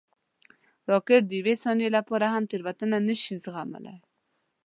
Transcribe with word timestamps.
راکټ 0.91 1.21
د 1.27 1.31
یوې 1.39 1.55
ثانیې 1.63 1.89
لپاره 1.97 2.25
هم 2.33 2.43
تېروتنه 2.51 2.97
نه 3.07 3.15
شي 3.21 3.35
زغملی 3.43 3.97